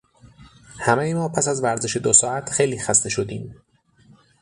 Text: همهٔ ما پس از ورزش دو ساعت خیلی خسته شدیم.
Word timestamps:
همهٔ 0.79 1.13
ما 1.13 1.29
پس 1.29 1.47
از 1.47 1.63
ورزش 1.63 1.97
دو 1.97 2.13
ساعت 2.13 2.49
خیلی 2.51 2.79
خسته 2.79 3.09
شدیم. 3.09 3.55